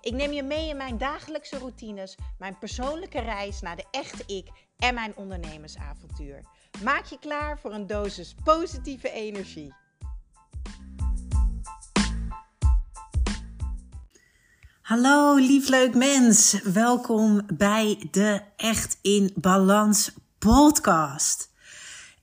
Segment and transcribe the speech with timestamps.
[0.00, 4.48] Ik neem je mee in mijn dagelijkse routines, mijn persoonlijke reis naar de echte ik
[4.76, 6.40] en mijn ondernemersavontuur.
[6.82, 9.74] Maak je klaar voor een dosis positieve energie.
[14.80, 21.47] Hallo lief leuk mens, welkom bij de Echt in Balans podcast.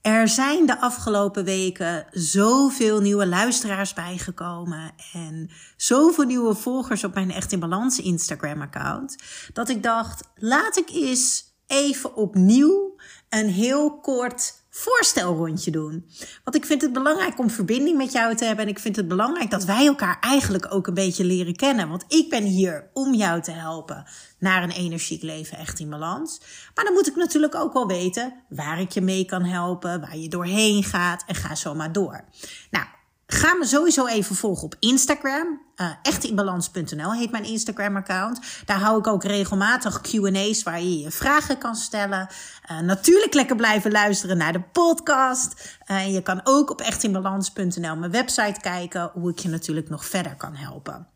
[0.06, 7.32] Er zijn de afgelopen weken zoveel nieuwe luisteraars bijgekomen en zoveel nieuwe volgers op mijn
[7.32, 9.16] Echt in Balans Instagram account,
[9.54, 12.96] dat ik dacht, laat ik eens even opnieuw
[13.30, 16.10] een heel kort voorstelrondje doen.
[16.44, 18.66] Want ik vind het belangrijk om verbinding met jou te hebben.
[18.66, 21.90] En ik vind het belangrijk dat wij elkaar eigenlijk ook een beetje leren kennen.
[21.90, 24.06] Want ik ben hier om jou te helpen
[24.40, 26.42] naar een energiek leven echt in balans.
[26.76, 30.18] Maar dan moet ik natuurlijk ook wel weten waar ik je mee kan helpen, waar
[30.18, 32.26] je doorheen gaat en ga zo maar door.
[32.72, 32.86] Nou,
[33.28, 35.62] Ga me sowieso even volgen op Instagram.
[35.76, 38.40] Uh, echtinbalans.nl heet mijn Instagram-account.
[38.66, 42.30] Daar hou ik ook regelmatig QA's waar je je vragen kan stellen.
[42.72, 45.78] Uh, natuurlijk lekker blijven luisteren naar de podcast.
[45.92, 50.36] Uh, je kan ook op echtinbalans.nl mijn website kijken, hoe ik je natuurlijk nog verder
[50.36, 51.08] kan helpen.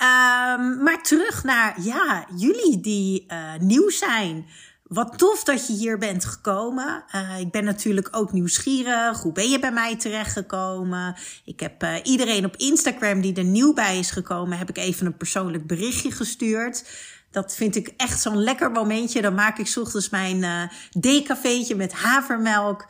[0.00, 3.26] Um, maar terug naar ja, jullie die
[3.58, 4.46] nieuw zijn.
[4.88, 7.04] Wat tof dat je hier bent gekomen.
[7.14, 9.20] Uh, ik ben natuurlijk ook nieuwsgierig.
[9.22, 11.16] Hoe ben je bij mij terechtgekomen?
[11.44, 15.06] Ik heb uh, iedereen op Instagram die er nieuw bij is gekomen, heb ik even
[15.06, 16.84] een persoonlijk berichtje gestuurd.
[17.30, 19.22] Dat vind ik echt zo'n lekker momentje.
[19.22, 22.86] Dan maak ik ochtends mijn uh, decafeetje met havermelk.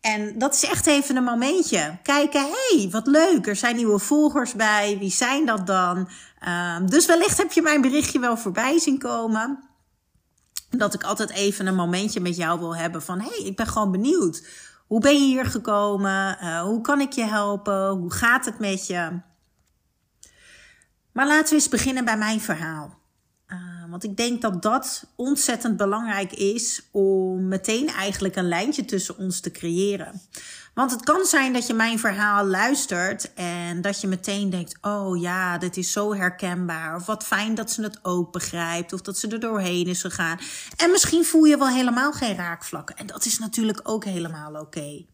[0.00, 1.98] En dat is echt even een momentje.
[2.02, 3.46] Kijken, hey, wat leuk.
[3.46, 4.96] Er zijn nieuwe volgers bij.
[4.98, 6.08] Wie zijn dat dan?
[6.86, 9.70] dus wellicht heb je mijn berichtje wel voorbij zien komen
[10.76, 13.20] dat ik altijd even een momentje met jou wil hebben van...
[13.20, 14.46] hey, ik ben gewoon benieuwd.
[14.86, 16.38] Hoe ben je hier gekomen?
[16.40, 17.88] Uh, hoe kan ik je helpen?
[17.88, 19.20] Hoe gaat het met je?
[21.12, 23.00] Maar laten we eens beginnen bij mijn verhaal.
[23.48, 23.58] Uh,
[23.90, 29.40] want ik denk dat dat ontzettend belangrijk is om meteen eigenlijk een lijntje tussen ons
[29.40, 30.20] te creëren.
[30.74, 35.20] Want het kan zijn dat je mijn verhaal luistert en dat je meteen denkt: oh
[35.20, 36.96] ja, dit is zo herkenbaar.
[36.96, 38.92] Of wat fijn dat ze het ook begrijpt.
[38.92, 40.38] Of dat ze er doorheen is gegaan.
[40.76, 42.96] En misschien voel je wel helemaal geen raakvlakken.
[42.96, 45.04] En dat is natuurlijk ook helemaal oké.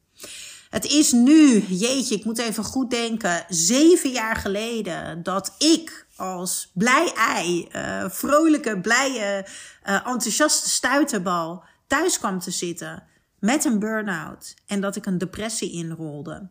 [0.70, 6.70] Het is nu, jeetje, ik moet even goed denken, zeven jaar geleden dat ik als
[6.74, 9.46] blij ei, uh, vrolijke, blije,
[9.86, 13.07] uh, enthousiaste stuiterbal thuis kwam te zitten
[13.40, 16.48] met een burn-out en dat ik een depressie inrolde.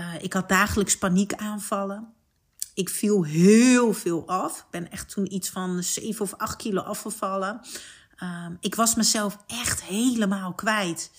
[0.00, 2.12] Uh, ik had dagelijks paniekaanvallen.
[2.74, 4.58] Ik viel heel veel af.
[4.58, 7.60] Ik ben echt toen iets van 7 of 8 kilo afgevallen.
[8.22, 11.10] Uh, ik was mezelf echt helemaal kwijt.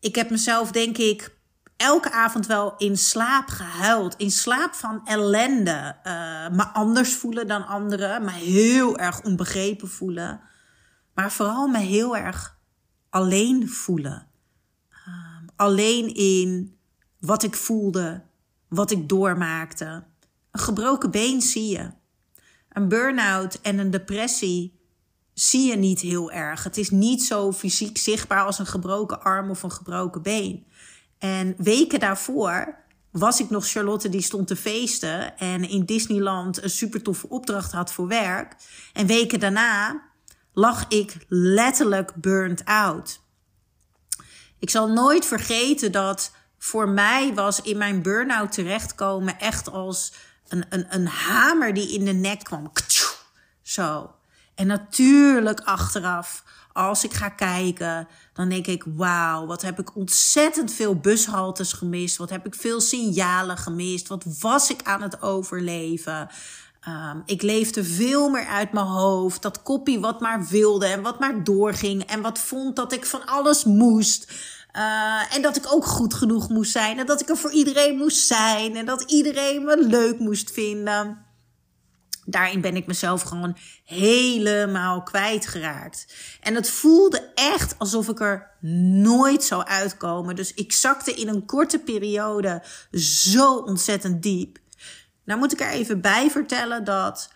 [0.00, 1.36] Ik heb mezelf, denk ik,
[1.76, 4.16] elke avond wel in slaap gehuild.
[4.16, 5.96] In slaap van ellende.
[5.98, 8.24] Uh, me anders voelen dan anderen.
[8.24, 10.40] Me heel erg onbegrepen voelen.
[11.14, 12.55] Maar vooral me heel erg
[13.16, 14.26] alleen voelen.
[14.90, 16.76] Uh, alleen in
[17.20, 18.22] wat ik voelde,
[18.68, 20.04] wat ik doormaakte.
[20.50, 21.90] Een gebroken been zie je.
[22.68, 24.80] Een burn-out en een depressie
[25.34, 26.64] zie je niet heel erg.
[26.64, 30.66] Het is niet zo fysiek zichtbaar als een gebroken arm of een gebroken been.
[31.18, 32.78] En weken daarvoor
[33.10, 37.72] was ik nog Charlotte die stond te feesten en in Disneyland een super toffe opdracht
[37.72, 38.56] had voor werk.
[38.92, 40.02] En weken daarna
[40.56, 43.20] lag ik letterlijk burnt out.
[44.58, 50.12] Ik zal nooit vergeten dat voor mij was in mijn burn-out terechtkomen echt als
[50.48, 52.72] een, een, een hamer die in de nek kwam.
[53.62, 54.14] Zo.
[54.54, 60.72] En natuurlijk achteraf, als ik ga kijken, dan denk ik: wauw, wat heb ik ontzettend
[60.72, 62.16] veel bushaltes gemist.
[62.16, 64.08] Wat heb ik veel signalen gemist.
[64.08, 66.28] Wat was ik aan het overleven.
[66.88, 69.42] Um, ik leefde veel meer uit mijn hoofd.
[69.42, 72.02] Dat koppie wat maar wilde en wat maar doorging.
[72.02, 74.32] En wat vond dat ik van alles moest.
[74.76, 76.98] Uh, en dat ik ook goed genoeg moest zijn.
[76.98, 78.76] En dat ik er voor iedereen moest zijn.
[78.76, 81.24] En dat iedereen me leuk moest vinden.
[82.24, 86.14] Daarin ben ik mezelf gewoon helemaal kwijtgeraakt.
[86.40, 88.50] En het voelde echt alsof ik er
[89.00, 90.36] nooit zou uitkomen.
[90.36, 92.62] Dus ik zakte in een korte periode
[92.92, 94.58] zo ontzettend diep.
[95.26, 97.34] Nou moet ik er even bij vertellen dat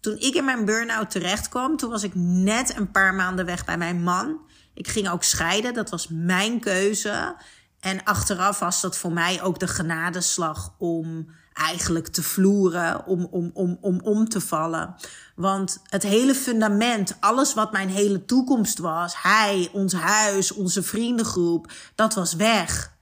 [0.00, 3.64] Toen ik in mijn burn-out terecht kwam, toen was ik net een paar maanden weg
[3.64, 4.40] bij mijn man.
[4.74, 7.36] Ik ging ook scheiden, dat was mijn keuze.
[7.80, 13.50] En achteraf was dat voor mij ook de genadeslag om eigenlijk te vloeren, om, om,
[13.54, 14.94] om, om om te vallen.
[15.34, 21.72] Want het hele fundament, alles wat mijn hele toekomst was, hij, ons huis, onze vriendengroep,
[21.94, 22.94] dat was weg.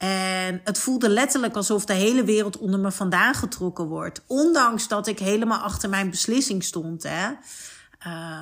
[0.00, 4.22] En het voelde letterlijk alsof de hele wereld onder me vandaan getrokken wordt.
[4.26, 7.02] Ondanks dat ik helemaal achter mijn beslissing stond.
[7.02, 7.28] Hè.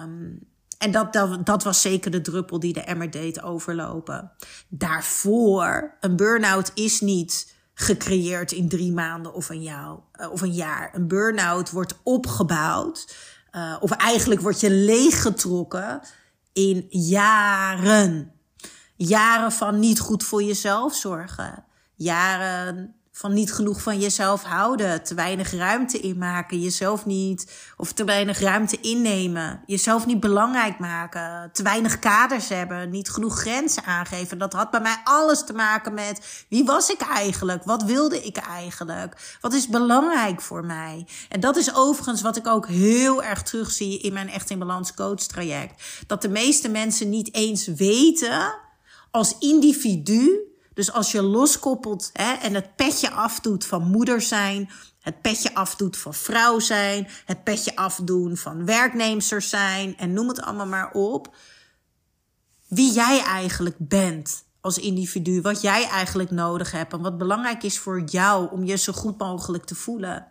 [0.02, 0.46] Um,
[0.78, 4.32] en dat, dat, dat was zeker de druppel die de emmer deed overlopen.
[4.69, 9.96] Daarvoor, een burn-out is niet gecreëerd in drie maanden of een jaar.
[10.12, 10.90] Eh, of een, jaar.
[10.94, 13.14] een burn-out wordt opgebouwd.
[13.52, 16.00] Uh, of eigenlijk word je leeggetrokken
[16.52, 18.32] in jaren.
[18.99, 21.65] Jaren van niet goed voor jezelf zorgen.
[21.95, 28.05] Jaren van niet genoeg van jezelf houden, te weinig ruimte inmaken, jezelf niet, of te
[28.05, 34.39] weinig ruimte innemen, jezelf niet belangrijk maken, te weinig kaders hebben, niet genoeg grenzen aangeven.
[34.39, 37.65] Dat had bij mij alles te maken met wie was ik eigenlijk?
[37.65, 39.37] Wat wilde ik eigenlijk?
[39.41, 41.06] Wat is belangrijk voor mij?
[41.29, 44.95] En dat is overigens wat ik ook heel erg terugzie in mijn Echt in Balans
[44.95, 45.83] coach traject.
[46.06, 48.67] Dat de meeste mensen niet eens weten
[49.10, 54.70] als individu dus als je loskoppelt hè, en het petje afdoet van moeder zijn,
[55.00, 60.40] het petje afdoet van vrouw zijn, het petje afdoen van werknemers zijn en noem het
[60.40, 61.37] allemaal maar op.
[62.69, 67.78] Wie jij eigenlijk bent als individu, wat jij eigenlijk nodig hebt en wat belangrijk is
[67.78, 70.26] voor jou om je zo goed mogelijk te voelen.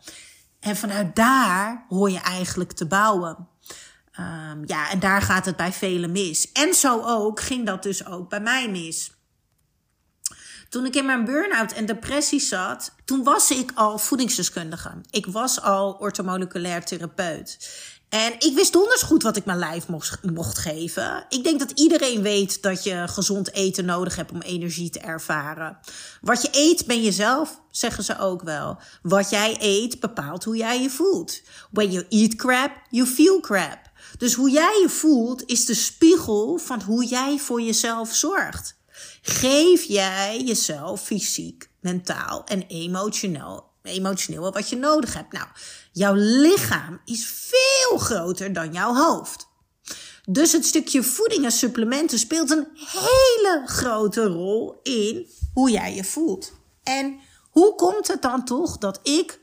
[0.60, 3.48] En vanuit daar hoor je eigenlijk te bouwen.
[4.20, 6.52] Um, ja, en daar gaat het bij velen mis.
[6.52, 9.12] En zo ook ging dat dus ook bij mij mis.
[10.70, 14.92] Toen ik in mijn burn-out en depressie zat, toen was ik al voedingsdeskundige.
[15.10, 17.58] Ik was al ortomoleculair therapeut.
[18.10, 21.26] En ik wist donders goed wat ik mijn lijf mocht, mocht geven.
[21.30, 25.78] Ik denk dat iedereen weet dat je gezond eten nodig hebt om energie te ervaren.
[26.22, 28.80] Wat je eet ben jezelf, zeggen ze ook wel.
[29.02, 31.42] Wat jij eet bepaalt hoe jij je voelt.
[31.72, 33.87] When you eat crap, you feel crap.
[34.18, 38.76] Dus hoe jij je voelt is de spiegel van hoe jij voor jezelf zorgt.
[39.22, 45.34] Geef jij jezelf fysiek, mentaal en emotioneel, emotioneel wat je nodig hebt?
[45.34, 45.48] Nou,
[45.92, 49.48] jouw lichaam is veel groter dan jouw hoofd.
[50.30, 56.04] Dus het stukje voeding en supplementen speelt een hele grote rol in hoe jij je
[56.04, 56.52] voelt.
[56.84, 59.40] En hoe komt het dan toch dat ik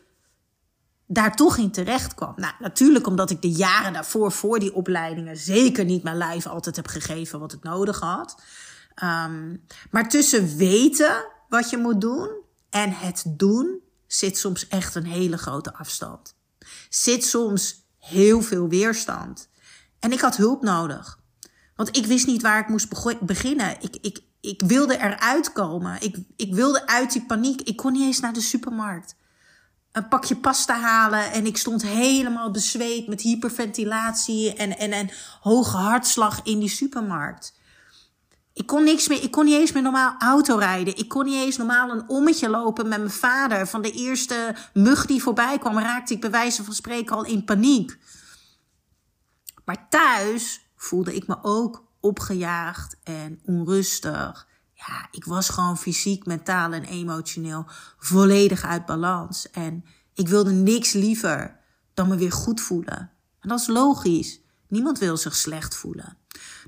[1.06, 2.32] daar toch in terecht kwam?
[2.36, 6.76] Nou, natuurlijk omdat ik de jaren daarvoor, voor die opleidingen, zeker niet mijn lijf altijd
[6.76, 8.42] heb gegeven wat het nodig had.
[9.02, 12.30] Um, maar tussen weten wat je moet doen
[12.70, 16.36] en het doen zit soms echt een hele grote afstand.
[16.88, 19.48] Zit soms heel veel weerstand.
[19.98, 21.18] En ik had hulp nodig.
[21.76, 22.88] Want ik wist niet waar ik moest
[23.20, 23.76] beginnen.
[23.80, 26.00] Ik, ik, ik wilde eruit komen.
[26.00, 27.60] Ik, ik wilde uit die paniek.
[27.60, 29.16] Ik kon niet eens naar de supermarkt.
[29.94, 35.10] Een pakje pasta halen en ik stond helemaal bezweet met hyperventilatie en, en, en
[35.40, 37.54] hoge hartslag in die supermarkt.
[38.52, 40.96] Ik kon niks meer, ik kon niet eens meer normaal autorijden.
[40.96, 43.66] Ik kon niet eens normaal een ommetje lopen met mijn vader.
[43.66, 47.44] Van de eerste mug die voorbij kwam, raakte ik bij wijze van spreken al in
[47.44, 47.98] paniek.
[49.64, 54.46] Maar thuis voelde ik me ook opgejaagd en onrustig.
[54.72, 57.66] Ja, ik was gewoon fysiek, mentaal en emotioneel
[57.98, 59.50] volledig uit balans.
[59.50, 61.60] En ik wilde niks liever
[61.94, 63.10] dan me weer goed voelen.
[63.40, 64.40] En dat is logisch.
[64.68, 66.16] Niemand wil zich slecht voelen.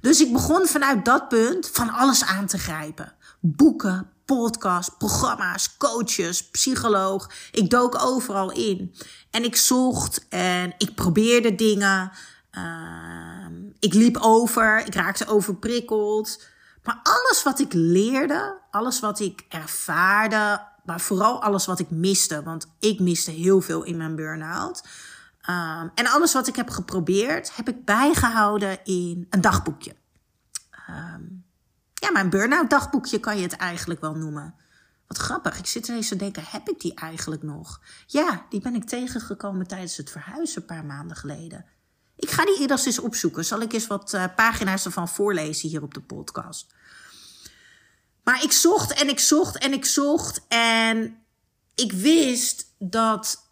[0.01, 3.15] Dus ik begon vanuit dat punt van alles aan te grijpen.
[3.41, 7.31] Boeken, podcasts, programma's, coaches, psycholoog.
[7.51, 8.95] Ik dook overal in.
[9.31, 12.13] En ik zocht en ik probeerde dingen.
[12.53, 13.47] Uh,
[13.79, 16.45] ik liep over, ik raakte overprikkeld.
[16.83, 22.43] Maar alles wat ik leerde, alles wat ik ervaarde, maar vooral alles wat ik miste,
[22.43, 24.83] want ik miste heel veel in mijn burn-out.
[25.51, 29.97] Um, en alles wat ik heb geprobeerd, heb ik bijgehouden in een dagboekje.
[30.91, 31.45] Um,
[31.95, 34.55] ja, mijn burn-out dagboekje kan je het eigenlijk wel noemen.
[35.07, 37.81] Wat grappig, ik zit ineens te denken, heb ik die eigenlijk nog?
[38.07, 41.65] Ja, die ben ik tegengekomen tijdens het verhuizen een paar maanden geleden.
[42.17, 43.45] Ik ga die eerst eens opzoeken.
[43.45, 46.75] Zal ik eens wat uh, pagina's ervan voorlezen hier op de podcast.
[48.27, 51.19] Maar ik zocht en ik zocht en ik zocht en
[51.75, 53.51] ik wist dat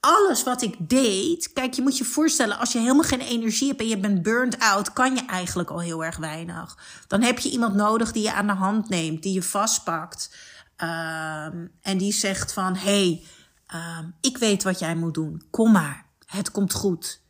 [0.00, 1.52] alles wat ik deed.
[1.52, 4.58] Kijk, je moet je voorstellen, als je helemaal geen energie hebt en je bent burnt
[4.58, 6.78] out, kan je eigenlijk al heel erg weinig.
[7.06, 10.36] Dan heb je iemand nodig die je aan de hand neemt, die je vastpakt.
[10.76, 13.26] Um, en die zegt van: hey,
[13.74, 15.42] um, ik weet wat jij moet doen.
[15.50, 16.06] Kom maar.
[16.26, 17.20] Het komt goed.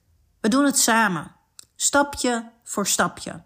[0.40, 1.35] We doen het samen.
[1.76, 3.42] Stapje voor stapje.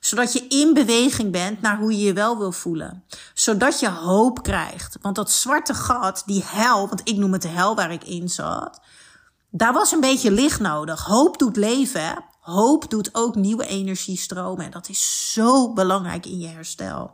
[0.00, 3.04] Zodat je in beweging bent naar hoe je je wel wil voelen.
[3.34, 4.96] Zodat je hoop krijgt.
[5.00, 8.28] Want dat zwarte gat, die hel, want ik noem het de hel waar ik in
[8.28, 8.80] zat.
[9.50, 11.04] Daar was een beetje licht nodig.
[11.04, 12.24] Hoop doet leven.
[12.40, 14.64] Hoop doet ook nieuwe energie stromen.
[14.64, 17.10] En dat is zo belangrijk in je herstel.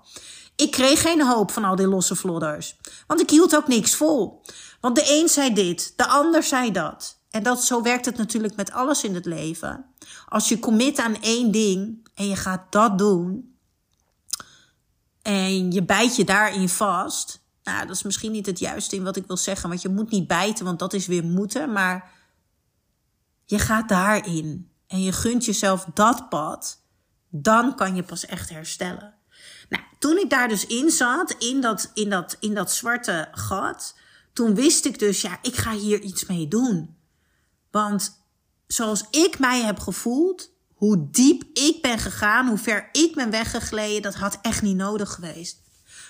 [0.57, 2.77] Ik kreeg geen hoop van al die losse vlodders.
[3.07, 4.43] Want ik hield ook niks vol.
[4.81, 7.19] Want de een zei dit, de ander zei dat.
[7.31, 9.85] En dat, zo werkt het natuurlijk met alles in het leven.
[10.29, 13.57] Als je commit aan één ding en je gaat dat doen.
[15.23, 17.43] En je bijt je daarin vast.
[17.63, 19.69] Nou, dat is misschien niet het juiste in wat ik wil zeggen.
[19.69, 21.73] Want je moet niet bijten, want dat is weer moeten.
[21.73, 22.13] Maar
[23.45, 24.71] je gaat daarin.
[24.87, 26.83] En je gunt jezelf dat pad.
[27.29, 29.15] Dan kan je pas echt herstellen.
[29.69, 33.97] Nou, toen ik daar dus in zat, in dat, in dat, in dat zwarte gat.
[34.33, 36.97] Toen wist ik dus, ja, ik ga hier iets mee doen.
[37.71, 38.24] Want
[38.67, 44.03] zoals ik mij heb gevoeld, hoe diep ik ben gegaan, hoe ver ik ben weggegleden,
[44.03, 45.63] dat had echt niet nodig geweest.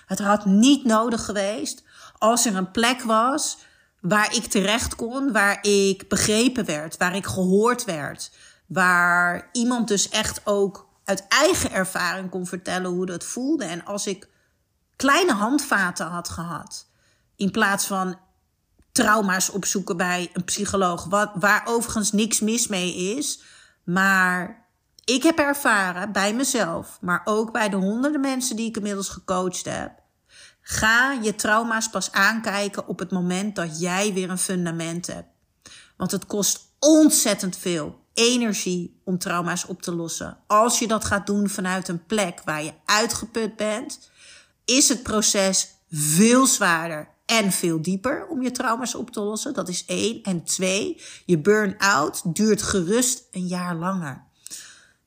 [0.06, 1.82] Het had niet nodig geweest
[2.18, 3.58] als er een plek was
[4.00, 8.30] waar ik terecht kon, waar ik begrepen werd, waar ik gehoord werd,
[8.66, 13.64] waar iemand dus echt ook uit eigen ervaring kon vertellen hoe dat voelde.
[13.64, 14.28] En als ik
[14.96, 16.86] kleine handvaten had gehad,
[17.36, 18.18] in plaats van
[18.94, 21.04] trauma's opzoeken bij een psycholoog.
[21.04, 23.40] Wat, waar overigens niks mis mee is.
[23.84, 24.66] Maar
[25.04, 29.64] ik heb ervaren bij mezelf, maar ook bij de honderden mensen die ik inmiddels gecoacht
[29.64, 29.92] heb.
[30.60, 35.28] Ga je trauma's pas aankijken op het moment dat jij weer een fundament hebt.
[35.96, 40.38] Want het kost ontzettend veel energie om trauma's op te lossen.
[40.46, 44.10] Als je dat gaat doen vanuit een plek waar je uitgeput bent,
[44.64, 49.54] is het proces veel zwaarder en veel dieper om je trauma's op te lossen.
[49.54, 50.22] Dat is één.
[50.22, 54.24] En twee, je burn-out duurt gerust een jaar langer.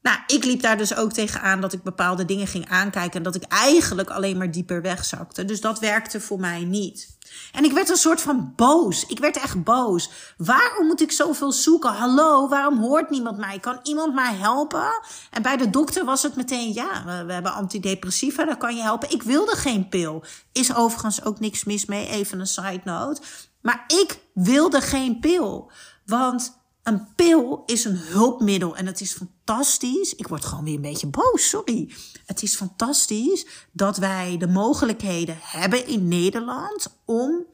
[0.08, 3.36] Nou, ik liep daar dus ook tegenaan dat ik bepaalde dingen ging aankijken en dat
[3.36, 5.46] ik eigenlijk alleen maar dieper wegzakte.
[5.46, 7.18] Dus dat werkte voor mij niet.
[7.52, 9.06] En ik werd een soort van boos.
[9.06, 10.10] Ik werd echt boos.
[10.38, 11.94] Waarom moet ik zoveel zoeken?
[11.94, 13.60] Hallo, waarom hoort niemand mij?
[13.60, 15.02] Kan iemand mij helpen?
[15.32, 19.12] En bij de dokter was het meteen, ja, we, hebben antidepressiva, daar kan je helpen.
[19.12, 20.24] Ik wilde geen pil.
[20.52, 23.22] Is overigens ook niks mis mee, even een side note.
[23.62, 25.72] Maar ik wilde geen pil.
[26.06, 30.16] Want een pil is een hulpmiddel en het is fantastisch.
[30.16, 31.94] Ik word gewoon weer een beetje boos, sorry.
[32.26, 37.46] Het is fantastisch dat wij de mogelijkheden hebben in Nederland om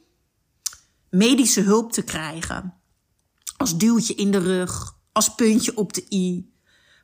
[1.10, 2.74] medische hulp te krijgen.
[3.58, 6.54] Als duwtje in de rug, als puntje op de i,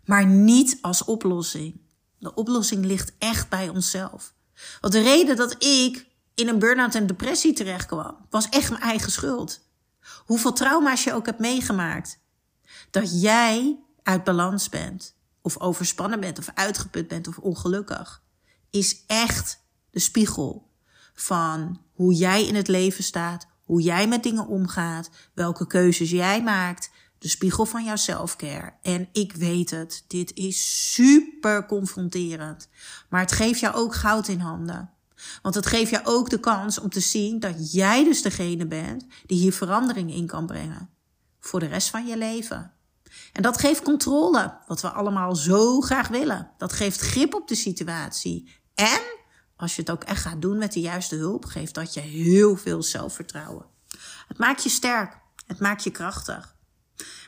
[0.06, 1.82] maar niet als oplossing.
[2.18, 4.34] De oplossing ligt echt bij onszelf.
[4.82, 8.82] Want de reden dat ik in een burn-out en depressie terecht kwam, was echt mijn
[8.82, 9.69] eigen schuld.
[10.30, 12.20] Hoeveel trauma's je ook hebt meegemaakt.
[12.90, 18.24] Dat jij uit balans bent, of overspannen bent, of uitgeput bent, of ongelukkig,
[18.70, 20.70] is echt de spiegel
[21.14, 26.44] van hoe jij in het leven staat, hoe jij met dingen omgaat, welke keuzes jij
[26.44, 28.74] maakt, de spiegel van jouw selfcare.
[28.82, 32.70] En ik weet het, dit is super confronterend.
[33.10, 34.94] Maar het geeft jou ook goud in handen.
[35.42, 39.06] Want het geeft jou ook de kans om te zien dat jij dus degene bent
[39.26, 40.90] die hier verandering in kan brengen.
[41.40, 42.74] Voor de rest van je leven.
[43.34, 46.52] En dat geeft controle, wat we allemaal zo graag willen.
[46.58, 48.62] Dat geeft grip op de situatie.
[48.76, 49.02] En
[49.56, 52.56] als je het ook echt gaat doen met de juiste hulp, geeft dat je heel
[52.56, 53.66] veel zelfvertrouwen.
[54.28, 55.18] Het maakt je sterk.
[55.46, 56.56] Het maakt je krachtig.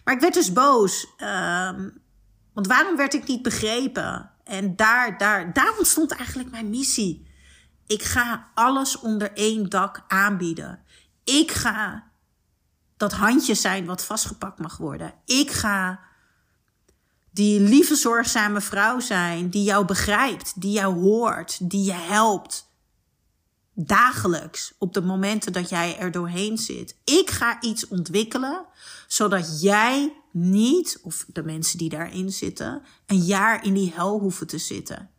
[0.03, 1.07] Maar ik werd dus boos.
[1.17, 1.79] Uh,
[2.53, 4.31] want waarom werd ik niet begrepen?
[4.43, 7.27] En daar, daar, daar ontstond eigenlijk mijn missie.
[7.91, 10.79] Ik ga alles onder één dak aanbieden.
[11.23, 12.03] Ik ga
[12.97, 15.13] dat handje zijn wat vastgepakt mag worden.
[15.25, 15.99] Ik ga
[17.31, 22.69] die lieve, zorgzame vrouw zijn die jou begrijpt, die jou hoort, die je helpt.
[23.73, 26.95] Dagelijks, op de momenten dat jij er doorheen zit.
[27.03, 28.65] Ik ga iets ontwikkelen,
[29.07, 34.47] zodat jij niet, of de mensen die daarin zitten, een jaar in die hel hoeven
[34.47, 35.09] te zitten.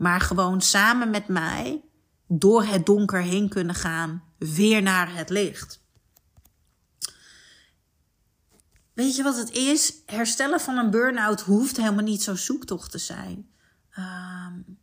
[0.00, 1.84] Maar gewoon samen met mij
[2.26, 5.82] door het donker heen kunnen gaan, weer naar het licht.
[8.92, 9.94] Weet je wat het is?
[10.06, 13.50] Herstellen van een burn-out hoeft helemaal niet zo zoektocht te zijn.
[13.98, 14.78] Um,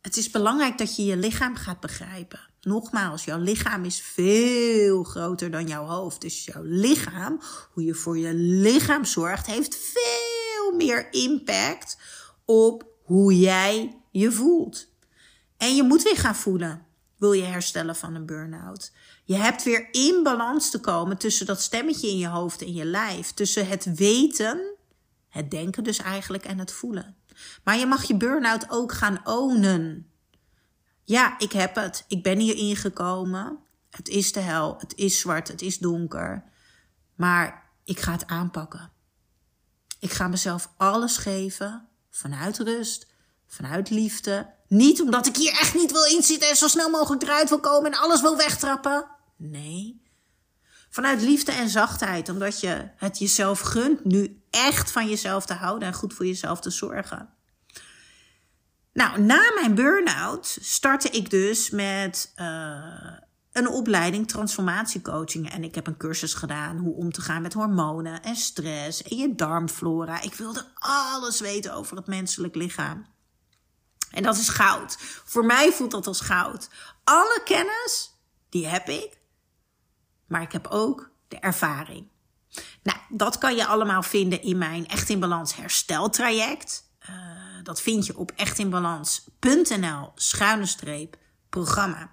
[0.00, 2.40] het is belangrijk dat je je lichaam gaat begrijpen.
[2.60, 6.20] Nogmaals, jouw lichaam is veel groter dan jouw hoofd.
[6.20, 7.40] Dus jouw lichaam,
[7.72, 11.98] hoe je voor je lichaam zorgt, heeft veel meer impact
[12.44, 14.88] op hoe jij je voelt.
[15.56, 16.86] En je moet weer gaan voelen.
[17.16, 18.92] wil je herstellen van een burn-out.
[19.24, 22.84] Je hebt weer in balans te komen tussen dat stemmetje in je hoofd en je
[22.84, 23.30] lijf.
[23.30, 24.74] Tussen het weten,
[25.28, 27.16] het denken dus eigenlijk, en het voelen.
[27.64, 30.10] Maar je mag je burn-out ook gaan ownen.
[31.04, 32.04] Ja, ik heb het.
[32.08, 33.58] Ik ben hier ingekomen.
[33.90, 34.76] Het is de hel.
[34.78, 35.48] Het is zwart.
[35.48, 36.44] Het is donker.
[37.14, 38.90] Maar ik ga het aanpakken.
[39.98, 43.06] Ik ga mezelf alles geven vanuit rust,
[43.54, 44.52] vanuit liefde.
[44.68, 47.92] Niet omdat ik hier echt niet wil inzitten en zo snel mogelijk eruit wil komen
[47.92, 49.06] en alles wil wegtrappen.
[49.36, 50.02] Nee.
[50.90, 55.88] Vanuit liefde en zachtheid, omdat je het jezelf gunt nu echt van jezelf te houden
[55.88, 57.28] en goed voor jezelf te zorgen.
[58.92, 63.12] Nou, na mijn burn-out startte ik dus met uh,
[63.52, 65.50] een opleiding transformatiecoaching.
[65.50, 69.16] En ik heb een cursus gedaan hoe om te gaan met hormonen en stress en
[69.16, 70.22] je darmflora.
[70.22, 73.13] Ik wilde alles weten over het menselijk lichaam.
[74.14, 74.96] En dat is goud.
[75.24, 76.68] Voor mij voelt dat als goud.
[77.04, 78.12] Alle kennis,
[78.48, 79.18] die heb ik.
[80.26, 82.08] Maar ik heb ook de ervaring.
[82.82, 86.90] Nou, dat kan je allemaal vinden in mijn Echt in Balans hersteltraject.
[87.10, 87.16] Uh,
[87.62, 91.16] dat vind je op echtinbalans.nl schuine streep
[91.48, 92.10] programma.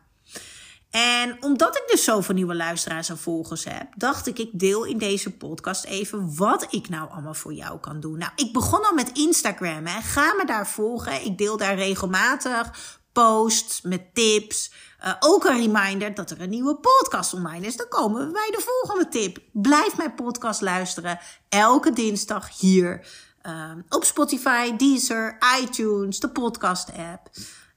[0.92, 4.98] En omdat ik dus zoveel nieuwe luisteraars en volgers heb, dacht ik, ik deel in
[4.98, 8.18] deze podcast even wat ik nou allemaal voor jou kan doen.
[8.18, 9.86] Nou, ik begon al met Instagram.
[9.86, 10.02] Hè.
[10.02, 11.26] Ga me daar volgen.
[11.26, 14.72] Ik deel daar regelmatig posts met tips.
[15.06, 17.76] Uh, ook een reminder dat er een nieuwe podcast online is.
[17.76, 19.38] Dan komen we bij de volgende tip.
[19.52, 21.20] Blijf mijn podcast luisteren.
[21.50, 23.08] Elke dinsdag hier.
[23.48, 27.30] Uh, op Spotify, Deezer, iTunes, de podcast app.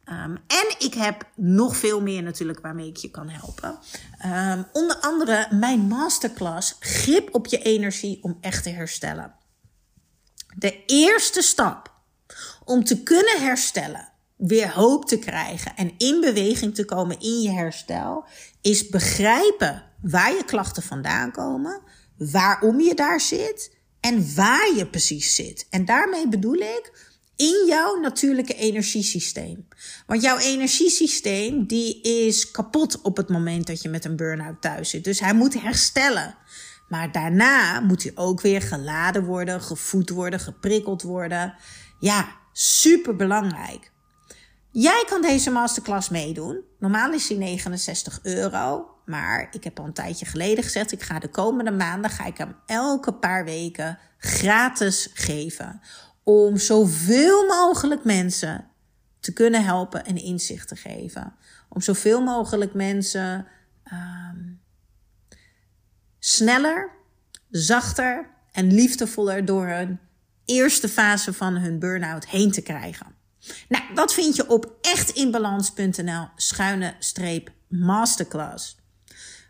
[0.09, 3.79] Um, en ik heb nog veel meer natuurlijk waarmee ik je kan helpen.
[4.27, 9.35] Um, onder andere mijn masterclass Grip op je energie om echt te herstellen.
[10.57, 11.93] De eerste stap
[12.65, 17.51] om te kunnen herstellen, weer hoop te krijgen en in beweging te komen in je
[17.51, 18.27] herstel,
[18.61, 21.81] is begrijpen waar je klachten vandaan komen,
[22.17, 25.67] waarom je daar zit en waar je precies zit.
[25.71, 29.69] En daarmee bedoel ik in jouw natuurlijke energiesysteem.
[30.07, 34.91] Want jouw energiesysteem die is kapot op het moment dat je met een burn-out thuis
[34.91, 35.05] zit.
[35.05, 36.37] Dus hij moet herstellen.
[36.89, 41.55] Maar daarna moet hij ook weer geladen worden, gevoed worden, geprikkeld worden.
[41.99, 43.93] Ja, super belangrijk.
[44.71, 46.61] Jij kan deze masterclass meedoen.
[46.79, 48.89] Normaal is die 69 euro.
[49.07, 52.39] Maar ik heb al een tijdje geleden gezegd, ik ga de komende maanden ga ik
[52.39, 55.81] hem elke paar weken gratis geven
[56.25, 58.71] om zoveel mogelijk mensen
[59.21, 61.35] te kunnen helpen en inzicht te geven.
[61.69, 63.47] Om zoveel mogelijk mensen
[63.93, 64.61] um,
[66.19, 66.91] sneller,
[67.51, 69.99] zachter en liefdevoller door hun
[70.45, 73.07] eerste fase van hun burn-out heen te krijgen.
[73.69, 78.79] Nou, dat vind je op echtinbalans.nl schuine streep masterclass.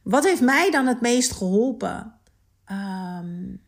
[0.03, 2.15] Wat heeft mij dan het meest geholpen?
[2.71, 3.64] Um,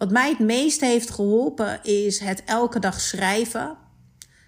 [0.00, 3.76] wat mij het meest heeft geholpen is het elke dag schrijven.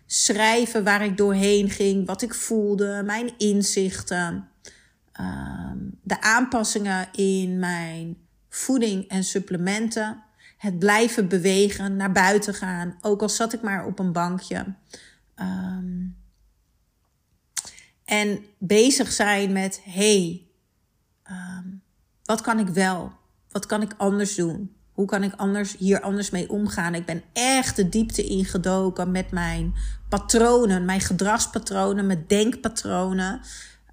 [0.06, 4.48] Schrijven waar ik doorheen ging, wat ik voelde, mijn inzichten.
[5.12, 8.16] Ehm, de aanpassingen in mijn
[8.48, 10.22] voeding en supplementen.
[10.58, 14.74] Het blijven bewegen, naar buiten gaan, ook al zat ik maar op een bankje.
[15.34, 16.06] Ehm,
[18.04, 20.46] en bezig zijn met: hey,
[21.22, 21.68] ehm,
[22.24, 23.12] wat kan ik wel?
[23.50, 24.80] Wat kan ik anders doen?
[25.02, 26.94] Hoe kan ik anders, hier anders mee omgaan?
[26.94, 29.74] Ik ben echt de diepte ingedoken met mijn
[30.08, 33.40] patronen, mijn gedragspatronen, mijn denkpatronen.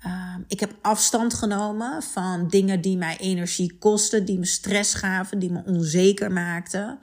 [0.05, 5.39] Um, ik heb afstand genomen van dingen die mij energie kosten, die me stress gaven,
[5.39, 6.99] die me onzeker maakten.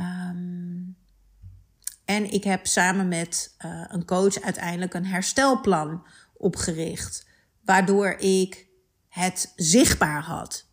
[0.00, 0.96] Um,
[2.04, 7.26] en ik heb samen met uh, een coach uiteindelijk een herstelplan opgericht,
[7.64, 8.66] waardoor ik
[9.08, 10.67] het zichtbaar had.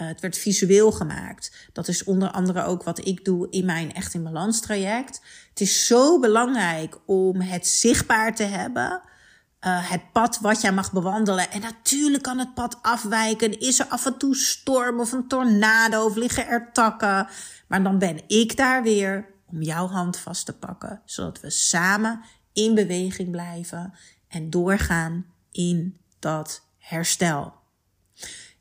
[0.00, 1.70] Uh, het werd visueel gemaakt.
[1.72, 5.20] Dat is onder andere ook wat ik doe in mijn Echt in Balans traject.
[5.48, 9.00] Het is zo belangrijk om het zichtbaar te hebben.
[9.66, 11.50] Uh, het pad wat jij mag bewandelen.
[11.50, 13.60] En natuurlijk kan het pad afwijken.
[13.60, 17.28] Is er af en toe storm of een tornado of liggen er takken.
[17.66, 21.02] Maar dan ben ik daar weer om jouw hand vast te pakken.
[21.04, 22.20] Zodat we samen
[22.52, 23.94] in beweging blijven
[24.28, 27.54] en doorgaan in dat herstel.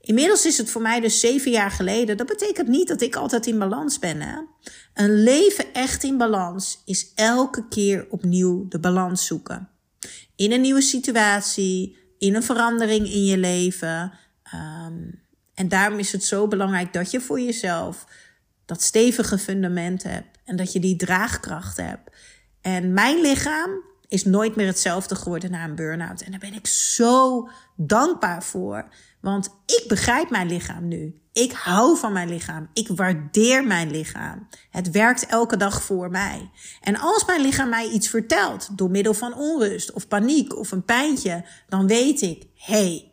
[0.06, 2.18] Inmiddels is het voor mij dus zeven jaar geleden.
[2.18, 4.22] Dat betekent niet dat ik altijd in balans ben.
[4.22, 4.38] Hè?
[4.94, 9.70] Een leven echt in balans is elke keer opnieuw de balans zoeken.
[10.36, 14.14] In een nieuwe situatie, in een verandering in je leven.
[14.54, 15.22] Um,
[15.54, 18.06] en daarom is het zo belangrijk dat je voor jezelf
[18.66, 20.38] dat stevige fundament hebt.
[20.44, 22.10] En dat je die draagkracht hebt.
[22.62, 23.70] En mijn lichaam
[24.08, 26.22] is nooit meer hetzelfde geworden na een burn-out.
[26.22, 28.88] En daar ben ik zo dankbaar voor.
[29.26, 31.22] Want ik begrijp mijn lichaam nu.
[31.34, 32.70] Ik hou van mijn lichaam.
[32.74, 34.48] Ik waardeer mijn lichaam.
[34.70, 36.50] Het werkt elke dag voor mij.
[36.82, 40.84] En als mijn lichaam mij iets vertelt door middel van onrust of paniek of een
[40.84, 43.12] pijntje, dan weet ik, hey,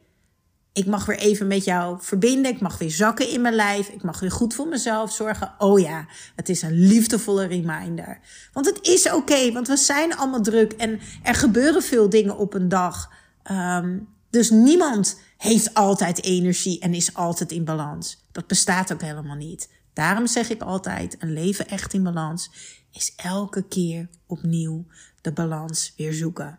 [0.73, 2.53] ik mag weer even met jou verbinden.
[2.53, 3.89] Ik mag weer zakken in mijn lijf.
[3.89, 5.55] Ik mag weer goed voor mezelf zorgen.
[5.59, 8.21] Oh ja, het is een liefdevolle reminder.
[8.53, 12.55] Want het is oké, want we zijn allemaal druk en er gebeuren veel dingen op
[12.55, 13.11] een dag.
[13.51, 18.27] Um, dus niemand heeft altijd energie en is altijd in balans.
[18.33, 19.71] Dat bestaat ook helemaal niet.
[19.93, 22.51] Daarom zeg ik altijd: een leven echt in balans
[22.93, 24.87] is elke keer opnieuw
[25.21, 26.59] de balans weer zoeken.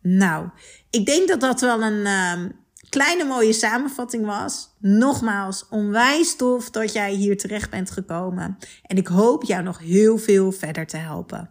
[0.00, 0.48] Nou,
[0.90, 2.06] ik denk dat dat wel een.
[2.06, 4.68] Um, kleine mooie samenvatting was.
[4.78, 8.58] Nogmaals, onwijs tof dat jij hier terecht bent gekomen.
[8.82, 11.50] En ik hoop jou nog heel veel verder te helpen.